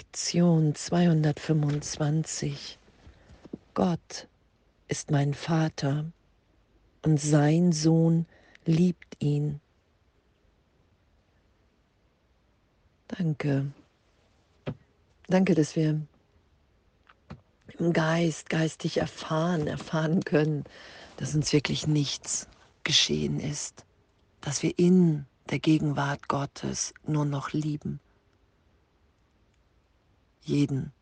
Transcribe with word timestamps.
Lektion 0.00 0.74
225. 0.74 2.78
Gott 3.74 4.28
ist 4.88 5.10
mein 5.10 5.34
Vater 5.34 6.06
und 7.02 7.20
sein 7.20 7.72
Sohn 7.72 8.24
liebt 8.64 9.22
ihn. 9.22 9.60
Danke. 13.08 13.70
Danke, 15.26 15.54
dass 15.54 15.76
wir 15.76 16.00
im 17.78 17.92
Geist, 17.92 18.48
geistig 18.48 18.96
erfahren, 18.96 19.66
erfahren 19.66 20.24
können, 20.24 20.64
dass 21.18 21.34
uns 21.34 21.52
wirklich 21.52 21.86
nichts 21.86 22.48
geschehen 22.84 23.38
ist, 23.38 23.84
dass 24.40 24.62
wir 24.62 24.78
in 24.78 25.26
der 25.50 25.58
Gegenwart 25.58 26.26
Gottes 26.26 26.94
nur 27.06 27.26
noch 27.26 27.52
lieben 27.52 28.00
jeden 30.50 30.92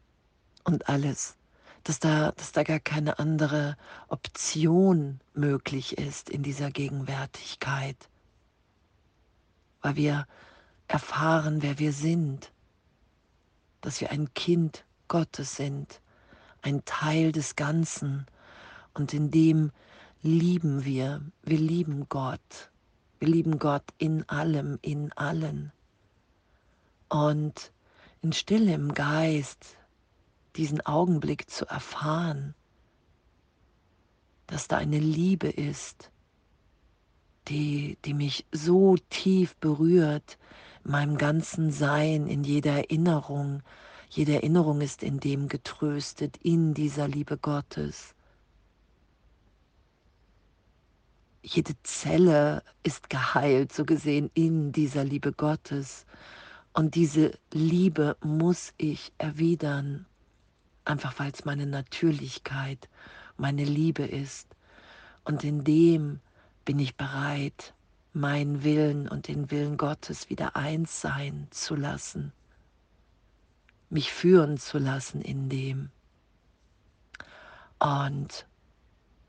und 0.65 0.89
alles, 0.89 1.37
dass 1.85 1.99
da, 1.99 2.33
dass 2.33 2.53
da 2.53 2.63
gar 2.63 2.81
keine 2.81 3.19
andere 3.19 3.77
Option 4.09 5.21
möglich 5.35 5.97
ist 5.97 6.29
in 6.29 6.43
dieser 6.43 6.71
Gegenwärtigkeit, 6.71 7.97
weil 9.81 9.97
wir 9.97 10.27
erfahren, 10.87 11.63
wer 11.63 11.79
wir 11.79 11.93
sind, 11.93 12.53
dass 13.81 14.01
wir 14.01 14.11
ein 14.11 14.33
Kind 14.35 14.85
Gottes 15.09 15.57
sind, 15.57 16.01
ein 16.63 16.85
Teil 16.85 17.33
des 17.33 17.57
Ganzen. 17.57 18.27
Und 18.93 19.15
in 19.15 19.31
dem 19.31 19.71
lieben 20.23 20.85
wir, 20.85 21.23
wir 21.43 21.59
lieben 21.59 22.09
Gott, 22.09 22.71
wir 23.19 23.29
lieben 23.29 23.59
Gott 23.59 23.85
in 23.99 24.29
allem, 24.29 24.79
in 24.83 25.13
allen. 25.13 25.73
Und 27.09 27.73
in 28.23 28.33
Stille 28.33 28.75
im 28.75 28.95
Geist 28.95 29.77
diesen 30.57 30.85
Augenblick 30.85 31.51
zu 31.51 31.67
erfahren, 31.67 32.55
dass 34.47 34.67
da 34.67 34.79
eine 34.79 34.99
Liebe 34.99 35.49
ist, 35.49 36.11
die, 37.49 37.97
die 38.05 38.15
mich 38.15 38.47
so 38.53 38.97
tief 39.11 39.57
berührt, 39.57 40.39
in 40.85 40.91
meinem 40.91 41.19
ganzen 41.19 41.71
Sein, 41.71 42.27
in 42.27 42.45
jeder 42.45 42.73
Erinnerung. 42.73 43.63
Jede 44.11 44.35
Erinnerung 44.35 44.81
ist 44.81 45.03
in 45.03 45.21
dem 45.21 45.49
getröstet, 45.49 46.39
in 46.43 46.75
dieser 46.75 47.09
Liebe 47.09 47.37
Gottes. 47.37 48.15
Jede 51.43 51.75
Zelle 51.83 52.63
ist 52.83 53.11
geheilt, 53.11 53.73
so 53.73 53.85
gesehen, 53.85 54.31
in 54.35 54.73
dieser 54.73 55.05
Liebe 55.05 55.33
Gottes. 55.33 56.05
Und 56.79 56.95
diese 56.95 57.37
Liebe 57.53 58.17
muss 58.23 58.73
ich 58.77 59.13
erwidern, 59.19 60.07
einfach 60.85 61.19
weil 61.19 61.33
es 61.33 61.45
meine 61.45 61.67
Natürlichkeit, 61.67 62.89
meine 63.37 63.65
Liebe 63.65 64.05
ist. 64.05 64.55
Und 65.25 65.43
in 65.43 65.65
dem 65.65 66.21
bin 66.65 66.79
ich 66.79 66.97
bereit, 66.97 67.75
meinen 68.13 68.63
Willen 68.63 69.09
und 69.09 69.27
den 69.27 69.51
Willen 69.51 69.77
Gottes 69.77 70.31
wieder 70.31 70.55
eins 70.55 71.01
sein 71.01 71.49
zu 71.51 71.75
lassen, 71.75 72.33
mich 73.91 74.13
führen 74.13 74.57
zu 74.57 74.79
lassen 74.79 75.21
in 75.21 75.49
dem. 75.49 75.91
Und 77.81 78.47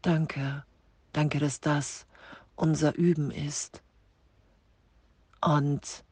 danke, 0.03 0.63
danke, 1.13 1.39
dass 1.39 1.59
das 1.59 2.06
unser 2.56 2.94
Üben 2.94 3.31
ist. 3.31 3.81
Und 5.41 6.03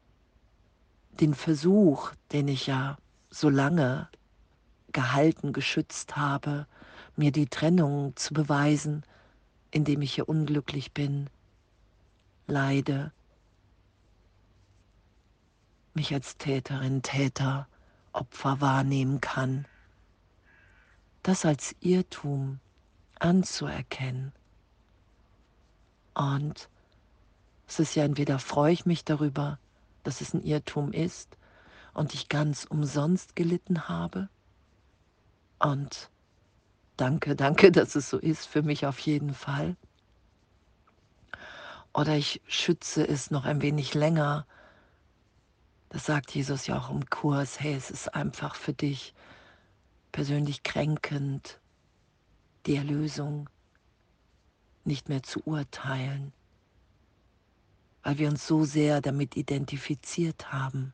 den 1.21 1.33
Versuch, 1.33 2.11
den 2.31 2.47
ich 2.47 2.67
ja 2.67 2.97
so 3.29 3.49
lange 3.49 4.09
gehalten, 4.91 5.53
geschützt 5.53 6.15
habe, 6.17 6.67
mir 7.15 7.31
die 7.31 7.47
Trennung 7.47 8.15
zu 8.15 8.33
beweisen, 8.33 9.03
indem 9.71 10.01
ich 10.01 10.13
hier 10.13 10.29
unglücklich 10.29 10.93
bin, 10.93 11.29
leide, 12.47 13.11
mich 15.93 16.13
als 16.13 16.37
Täterin, 16.37 17.01
Täter, 17.01 17.67
Opfer 18.13 18.61
wahrnehmen 18.61 19.19
kann, 19.19 19.65
das 21.23 21.45
als 21.45 21.75
Irrtum 21.81 22.59
anzuerkennen. 23.19 24.31
Und 26.13 26.69
es 27.67 27.79
ist 27.79 27.95
ja 27.95 28.05
entweder 28.05 28.39
freue 28.39 28.73
ich 28.73 28.85
mich 28.85 29.03
darüber, 29.03 29.59
dass 30.07 30.21
es 30.21 30.33
ein 30.33 30.41
Irrtum 30.41 30.93
ist 30.93 31.35
und 31.93 32.13
ich 32.13 32.29
ganz 32.29 32.63
umsonst 32.63 33.35
gelitten 33.35 33.89
habe. 33.89 34.29
Und 35.59 36.09
danke, 36.95 37.35
danke, 37.35 37.73
dass 37.73 37.95
es 37.95 38.09
so 38.09 38.17
ist, 38.17 38.45
für 38.45 38.61
mich 38.61 38.85
auf 38.85 38.99
jeden 38.99 39.33
Fall. 39.33 39.75
Oder 41.93 42.15
ich 42.15 42.41
schütze 42.47 43.05
es 43.05 43.31
noch 43.31 43.43
ein 43.43 43.61
wenig 43.61 43.95
länger. 43.95 44.47
Das 45.89 46.05
sagt 46.05 46.33
Jesus 46.33 46.67
ja 46.67 46.77
auch 46.77 46.89
im 46.89 47.05
Kurs. 47.09 47.59
Hey, 47.59 47.73
es 47.73 47.91
ist 47.91 48.15
einfach 48.15 48.55
für 48.55 48.71
dich 48.71 49.13
persönlich 50.13 50.63
kränkend, 50.63 51.59
die 52.65 52.77
Erlösung 52.77 53.49
nicht 54.85 55.09
mehr 55.09 55.21
zu 55.21 55.41
urteilen, 55.45 56.31
weil 58.07 58.19
wir 58.19 58.29
uns 58.29 58.47
so 58.47 58.63
sehr 58.63 59.01
damit 59.01 59.35
identifiziert 59.35 60.53
haben. 60.53 60.93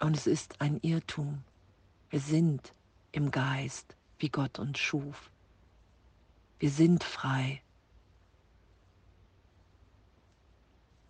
Und 0.00 0.16
es 0.16 0.26
ist 0.26 0.62
ein 0.62 0.78
Irrtum. 0.80 1.44
Wir 2.08 2.20
sind 2.20 2.72
im 3.12 3.30
Geist, 3.30 3.98
wie 4.18 4.30
Gott 4.30 4.58
uns 4.58 4.78
schuf. 4.78 5.30
Wir 6.58 6.70
sind 6.70 7.04
frei. 7.04 7.60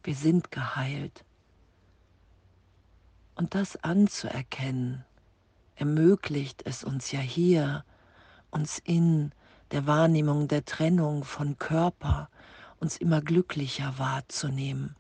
Wir 0.03 0.17
sind 0.17 0.51
geheilt. 0.51 1.25
Und 3.37 3.55
das 3.55 3.77
anzuerkennen, 3.77 5.05
ermöglicht 5.77 6.67
es 6.67 6.83
uns 6.83 7.13
ja 7.13 7.21
hier, 7.21 7.85
uns 8.51 8.81
in 8.81 9.31
der 9.71 9.87
Wahrnehmung 9.87 10.49
der 10.49 10.65
Trennung 10.65 11.23
von 11.23 11.57
Körper 11.61 12.29
uns 12.84 12.99
immer 12.99 13.22
glücklicher 13.22 13.99
wahrzunehmen. 13.99 14.95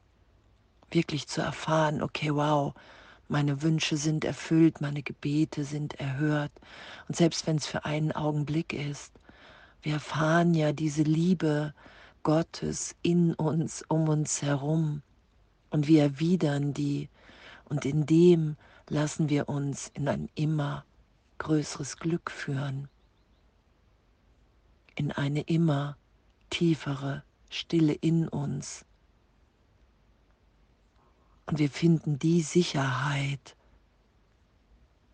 Wirklich 0.90 1.28
zu 1.28 1.42
erfahren, 1.42 2.00
okay, 2.00 2.34
wow, 2.34 2.72
meine 3.28 3.60
Wünsche 3.60 3.98
sind 3.98 4.24
erfüllt, 4.24 4.80
meine 4.80 5.02
Gebete 5.02 5.64
sind 5.64 6.00
erhört. 6.00 6.50
Und 7.08 7.16
selbst 7.16 7.46
wenn 7.46 7.56
es 7.56 7.66
für 7.66 7.84
einen 7.84 8.10
Augenblick 8.12 8.72
ist, 8.72 9.12
wir 9.82 9.94
erfahren 9.94 10.54
ja 10.54 10.72
diese 10.72 11.02
Liebe 11.02 11.74
Gottes 12.22 12.96
in 13.02 13.34
uns, 13.34 13.84
um 13.88 14.08
uns 14.08 14.40
herum. 14.40 15.02
Und 15.68 15.86
wir 15.86 16.04
erwidern 16.04 16.72
die. 16.72 17.10
Und 17.64 17.84
in 17.84 18.06
dem 18.06 18.56
lassen 18.88 19.28
wir 19.28 19.50
uns 19.50 19.90
in 19.92 20.08
ein 20.08 20.30
immer 20.34 20.86
größeres 21.36 21.98
Glück 21.98 22.30
führen. 22.30 22.88
In 24.94 25.12
eine 25.12 25.42
immer 25.42 25.98
tiefere 26.48 27.24
Stille 27.54 27.92
in 27.92 28.28
uns. 28.28 28.84
Und 31.46 31.60
wir 31.60 31.70
finden 31.70 32.18
die 32.18 32.42
Sicherheit, 32.42 33.56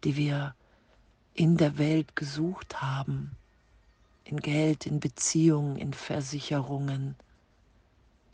die 0.05 0.17
wir 0.17 0.55
in 1.35 1.59
der 1.59 1.77
Welt 1.77 2.17
gesucht 2.17 2.81
haben, 2.81 3.37
in 4.25 4.39
Geld, 4.39 4.87
in 4.87 5.01
Beziehungen, 5.01 5.77
in 5.77 5.93
Versicherungen, 5.93 7.15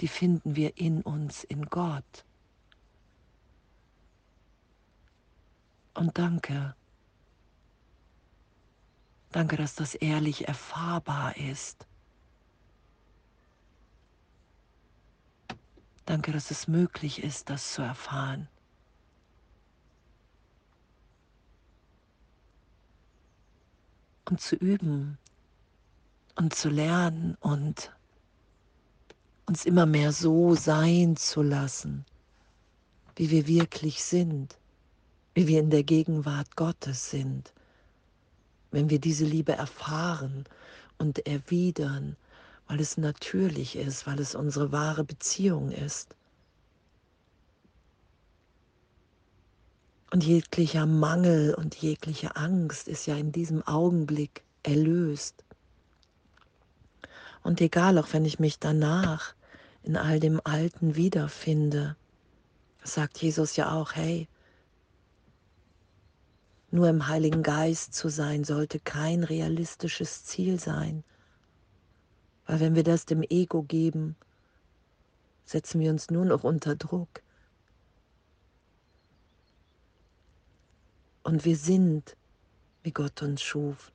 die 0.00 0.08
finden 0.08 0.54
wir 0.54 0.76
in 0.76 1.02
uns, 1.02 1.42
in 1.42 1.66
Gott. 1.66 2.24
Und 5.94 6.16
danke, 6.16 6.76
danke, 9.32 9.56
dass 9.56 9.74
das 9.74 9.94
ehrlich 9.94 10.46
erfahrbar 10.46 11.36
ist 11.36 11.86
Danke, 16.06 16.30
dass 16.30 16.52
es 16.52 16.68
möglich 16.68 17.22
ist, 17.22 17.50
das 17.50 17.74
zu 17.74 17.82
erfahren. 17.82 18.48
Und 24.30 24.40
zu 24.40 24.54
üben 24.56 25.18
und 26.36 26.54
zu 26.54 26.68
lernen 26.68 27.36
und 27.40 27.92
uns 29.46 29.64
immer 29.64 29.86
mehr 29.86 30.12
so 30.12 30.54
sein 30.54 31.16
zu 31.16 31.42
lassen, 31.42 32.04
wie 33.16 33.30
wir 33.30 33.46
wirklich 33.46 34.02
sind, 34.02 34.58
wie 35.34 35.48
wir 35.48 35.60
in 35.60 35.70
der 35.70 35.84
Gegenwart 35.84 36.56
Gottes 36.56 37.10
sind. 37.10 37.52
Wenn 38.70 38.90
wir 38.90 39.00
diese 39.00 39.24
Liebe 39.24 39.52
erfahren 39.52 40.44
und 40.98 41.26
erwidern 41.26 42.16
weil 42.68 42.80
es 42.80 42.96
natürlich 42.96 43.76
ist, 43.76 44.06
weil 44.06 44.18
es 44.18 44.34
unsere 44.34 44.72
wahre 44.72 45.04
Beziehung 45.04 45.70
ist. 45.70 46.16
Und 50.10 50.24
jeglicher 50.24 50.86
Mangel 50.86 51.54
und 51.54 51.76
jegliche 51.76 52.36
Angst 52.36 52.88
ist 52.88 53.06
ja 53.06 53.16
in 53.16 53.32
diesem 53.32 53.62
Augenblick 53.66 54.42
erlöst. 54.62 55.44
Und 57.42 57.60
egal, 57.60 57.98
auch 57.98 58.12
wenn 58.12 58.24
ich 58.24 58.38
mich 58.38 58.58
danach 58.58 59.34
in 59.82 59.96
all 59.96 60.18
dem 60.18 60.40
Alten 60.42 60.96
wiederfinde, 60.96 61.96
sagt 62.82 63.18
Jesus 63.18 63.56
ja 63.56 63.72
auch, 63.72 63.92
hey, 63.92 64.28
nur 66.70 66.88
im 66.88 67.06
Heiligen 67.06 67.42
Geist 67.42 67.94
zu 67.94 68.08
sein, 68.08 68.44
sollte 68.44 68.80
kein 68.80 69.22
realistisches 69.22 70.24
Ziel 70.24 70.58
sein. 70.58 71.04
Weil 72.46 72.60
wenn 72.60 72.74
wir 72.74 72.84
das 72.84 73.06
dem 73.06 73.22
Ego 73.22 73.62
geben, 73.62 74.16
setzen 75.44 75.80
wir 75.80 75.90
uns 75.90 76.10
nur 76.10 76.24
noch 76.24 76.44
unter 76.44 76.76
Druck. 76.76 77.22
Und 81.22 81.44
wir 81.44 81.56
sind, 81.56 82.16
wie 82.82 82.92
Gott 82.92 83.20
uns 83.22 83.42
schuf. 83.42 83.90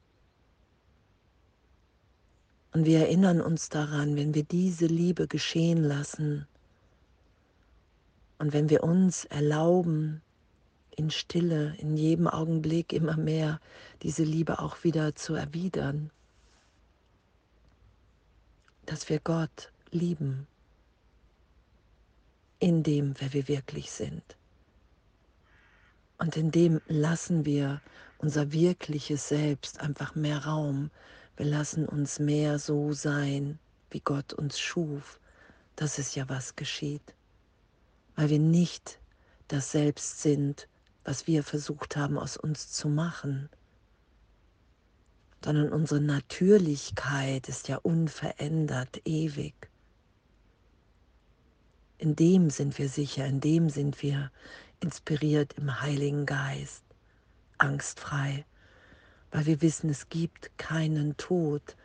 Und 2.73 2.85
wir 2.85 2.99
erinnern 2.99 3.41
uns 3.41 3.69
daran, 3.69 4.15
wenn 4.15 4.33
wir 4.33 4.43
diese 4.43 4.85
Liebe 4.85 5.27
geschehen 5.27 5.83
lassen 5.83 6.47
und 8.37 8.53
wenn 8.53 8.69
wir 8.69 8.83
uns 8.83 9.25
erlauben, 9.25 10.21
in 10.95 11.09
Stille, 11.09 11.75
in 11.79 11.95
jedem 11.95 12.27
Augenblick 12.27 12.93
immer 12.93 13.17
mehr 13.17 13.59
diese 14.03 14.23
Liebe 14.23 14.59
auch 14.59 14.83
wieder 14.83 15.15
zu 15.15 15.33
erwidern, 15.33 16.11
dass 18.91 19.07
wir 19.07 19.21
Gott 19.21 19.71
lieben, 19.91 20.47
in 22.59 22.83
dem, 22.83 23.13
wer 23.19 23.31
wir 23.31 23.47
wirklich 23.47 23.89
sind. 23.89 24.35
Und 26.17 26.35
in 26.35 26.51
dem 26.51 26.81
lassen 26.87 27.45
wir 27.45 27.81
unser 28.17 28.51
wirkliches 28.51 29.29
Selbst 29.29 29.79
einfach 29.79 30.13
mehr 30.15 30.43
Raum. 30.43 30.91
Wir 31.37 31.45
lassen 31.45 31.85
uns 31.85 32.19
mehr 32.19 32.59
so 32.59 32.91
sein, 32.91 33.59
wie 33.91 34.01
Gott 34.01 34.33
uns 34.33 34.59
schuf. 34.59 35.21
Das 35.77 35.97
ist 35.97 36.13
ja 36.17 36.27
was 36.27 36.57
geschieht. 36.57 37.15
Weil 38.17 38.29
wir 38.29 38.39
nicht 38.39 38.99
das 39.47 39.71
Selbst 39.71 40.21
sind, 40.21 40.67
was 41.05 41.27
wir 41.27 41.43
versucht 41.43 41.95
haben 41.95 42.17
aus 42.17 42.35
uns 42.35 42.69
zu 42.73 42.89
machen, 42.89 43.49
sondern 45.43 45.71
unsere 45.71 46.01
Natürlichkeit 46.01 47.49
ist 47.49 47.67
ja 47.67 47.77
unverändert, 47.77 49.01
ewig. 49.05 49.55
In 51.97 52.15
dem 52.15 52.49
sind 52.49 52.77
wir 52.77 52.89
sicher, 52.89 53.25
in 53.25 53.39
dem 53.39 53.69
sind 53.69 54.01
wir 54.01 54.31
inspiriert 54.79 55.53
im 55.53 55.81
Heiligen 55.81 56.25
Geist, 56.25 56.83
angstfrei, 57.57 58.45
weil 59.31 59.45
wir 59.45 59.61
wissen, 59.61 59.89
es 59.89 60.09
gibt 60.09 60.57
keinen 60.57 61.17
Tod. 61.17 61.75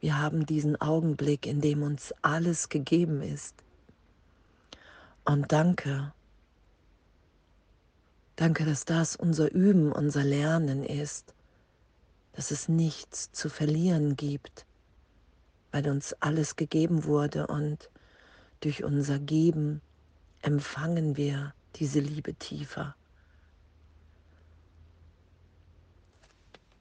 Wir 0.00 0.18
haben 0.18 0.46
diesen 0.46 0.80
Augenblick, 0.80 1.46
in 1.46 1.60
dem 1.60 1.82
uns 1.82 2.14
alles 2.22 2.68
gegeben 2.68 3.22
ist. 3.22 3.54
Und 5.24 5.50
danke, 5.50 6.12
danke, 8.36 8.64
dass 8.64 8.84
das 8.84 9.16
unser 9.16 9.50
Üben, 9.52 9.90
unser 9.90 10.22
Lernen 10.22 10.84
ist, 10.84 11.34
dass 12.36 12.50
es 12.50 12.68
nichts 12.68 13.32
zu 13.32 13.48
verlieren 13.48 14.14
gibt, 14.14 14.66
weil 15.72 15.88
uns 15.88 16.12
alles 16.20 16.56
gegeben 16.56 17.04
wurde 17.04 17.46
und 17.46 17.90
durch 18.60 18.84
unser 18.84 19.18
Geben 19.18 19.80
empfangen 20.42 21.16
wir 21.16 21.54
diese 21.76 21.98
Liebe 22.00 22.34
tiefer. 22.34 22.94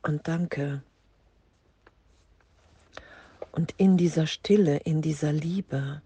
Und 0.01 0.27
danke. 0.27 0.83
Und 3.53 3.73
in 3.77 3.95
dieser 3.95 4.27
Stille, 4.27 4.77
in 4.79 5.01
dieser 5.01 5.31
Liebe, 5.31 6.01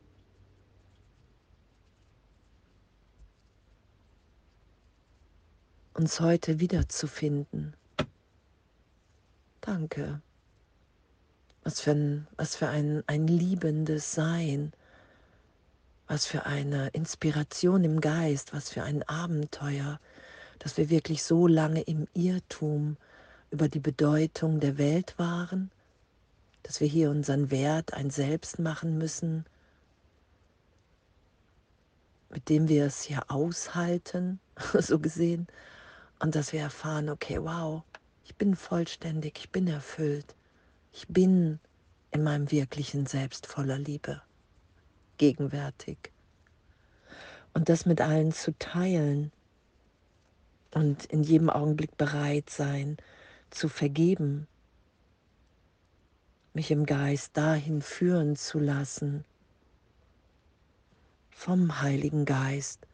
uns 5.95 6.19
heute 6.19 6.59
wiederzufinden. 6.59 7.75
Danke. 9.61 10.21
Was 11.63 11.81
für 11.81 11.91
ein, 11.91 12.27
was 12.37 12.55
für 12.55 12.69
ein, 12.69 13.03
ein 13.07 13.27
liebendes 13.27 14.13
Sein, 14.13 14.73
was 16.07 16.25
für 16.25 16.45
eine 16.45 16.87
Inspiration 16.89 17.83
im 17.83 18.01
Geist, 18.01 18.53
was 18.53 18.71
für 18.71 18.83
ein 18.83 19.03
Abenteuer, 19.03 19.99
dass 20.59 20.77
wir 20.77 20.89
wirklich 20.89 21.23
so 21.23 21.47
lange 21.47 21.81
im 21.81 22.07
Irrtum 22.13 22.97
über 23.51 23.67
die 23.67 23.79
Bedeutung 23.79 24.59
der 24.59 24.77
Welt 24.77 25.15
waren, 25.17 25.69
dass 26.63 26.79
wir 26.79 26.87
hier 26.87 27.09
unseren 27.11 27.51
Wert 27.51 27.93
ein 27.93 28.09
Selbst 28.09 28.59
machen 28.59 28.97
müssen, 28.97 29.45
mit 32.29 32.47
dem 32.49 32.67
wir 32.67 32.85
es 32.85 33.01
hier 33.01 33.23
aushalten, 33.29 34.39
so 34.79 34.99
gesehen, 34.99 35.47
und 36.19 36.35
dass 36.35 36.53
wir 36.53 36.61
erfahren, 36.61 37.09
okay, 37.09 37.39
wow, 37.41 37.83
ich 38.29 38.35
bin 38.35 38.55
vollständig, 38.55 39.39
ich 39.39 39.49
bin 39.49 39.67
erfüllt, 39.67 40.35
ich 40.93 41.07
bin 41.07 41.59
in 42.11 42.21
meinem 42.21 42.51
wirklichen 42.51 43.07
Selbst 43.07 43.47
voller 43.47 43.79
Liebe. 43.79 44.21
Gegenwärtig. 45.17 45.97
Und 47.55 47.69
das 47.69 47.87
mit 47.87 48.01
allen 48.01 48.31
zu 48.31 48.55
teilen 48.59 49.31
und 50.75 51.05
in 51.05 51.23
jedem 51.23 51.49
Augenblick 51.49 51.97
bereit 51.97 52.51
sein, 52.51 52.97
zu 53.49 53.67
vergeben, 53.67 54.47
mich 56.53 56.69
im 56.69 56.85
Geist 56.85 57.35
dahin 57.35 57.81
führen 57.81 58.35
zu 58.35 58.59
lassen, 58.59 59.25
vom 61.31 61.81
Heiligen 61.81 62.25
Geist, 62.25 62.85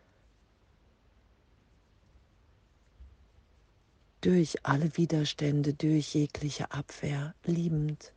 durch 4.25 4.65
alle 4.65 4.97
Widerstände, 4.97 5.75
durch 5.75 6.15
jegliche 6.15 6.71
Abwehr, 6.71 7.35
liebend 7.43 8.11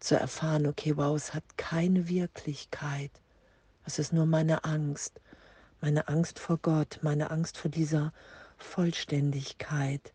zu 0.00 0.16
erfahren, 0.16 0.66
okay, 0.66 0.98
wow, 0.98 1.16
es 1.16 1.32
hat 1.32 1.56
keine 1.56 2.08
Wirklichkeit. 2.08 3.10
Es 3.86 3.98
ist 3.98 4.12
nur 4.12 4.26
meine 4.26 4.64
Angst, 4.64 5.18
meine 5.80 6.08
Angst 6.08 6.38
vor 6.38 6.58
Gott, 6.58 6.98
meine 7.00 7.30
Angst 7.30 7.56
vor 7.56 7.70
dieser 7.70 8.12
Vollständigkeit, 8.58 10.12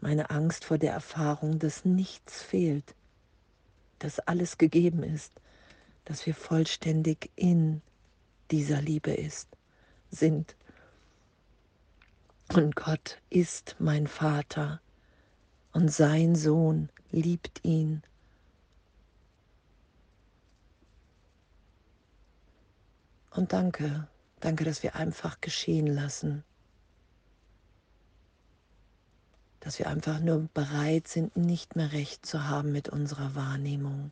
meine 0.00 0.30
Angst 0.30 0.64
vor 0.64 0.78
der 0.78 0.94
Erfahrung, 0.94 1.58
dass 1.58 1.84
nichts 1.84 2.42
fehlt, 2.42 2.94
dass 3.98 4.20
alles 4.20 4.56
gegeben 4.56 5.02
ist, 5.02 5.32
dass 6.06 6.24
wir 6.24 6.34
vollständig 6.34 7.30
in 7.36 7.82
dieser 8.50 8.80
Liebe 8.80 9.12
ist, 9.12 9.48
sind. 10.10 10.56
Und 12.52 12.74
Gott 12.76 13.20
ist 13.30 13.76
mein 13.78 14.06
Vater 14.06 14.80
und 15.72 15.90
sein 15.90 16.34
Sohn 16.34 16.88
liebt 17.12 17.64
ihn 17.64 18.02
Und 23.30 23.52
danke, 23.52 24.08
danke, 24.40 24.64
dass 24.64 24.82
wir 24.82 24.96
einfach 24.96 25.40
geschehen 25.40 25.86
lassen. 25.86 26.44
Dass 29.60 29.78
wir 29.78 29.88
einfach 29.88 30.20
nur 30.20 30.48
bereit 30.54 31.06
sind, 31.06 31.36
nicht 31.36 31.76
mehr 31.76 31.92
recht 31.92 32.26
zu 32.26 32.48
haben 32.48 32.72
mit 32.72 32.88
unserer 32.88 33.34
Wahrnehmung. 33.34 34.10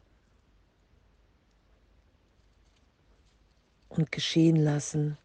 Und 3.89 4.13
geschehen 4.13 4.57
lassen, 4.57 5.17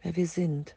wer 0.00 0.16
wir 0.16 0.26
sind. 0.26 0.76